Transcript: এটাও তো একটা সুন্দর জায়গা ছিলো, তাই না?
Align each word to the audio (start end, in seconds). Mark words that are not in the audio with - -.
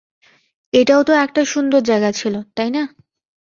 এটাও 0.73 1.01
তো 1.03 1.13
একটা 1.25 1.41
সুন্দর 1.45 1.81
জায়গা 1.81 2.09
ছিলো, 2.11 2.39
তাই 2.55 2.69
না? 2.69 2.83